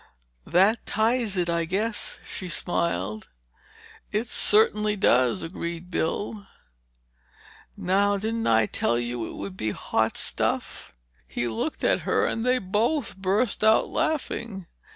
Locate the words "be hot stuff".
9.55-10.95